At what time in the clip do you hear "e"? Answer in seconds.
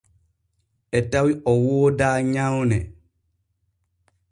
0.97-0.99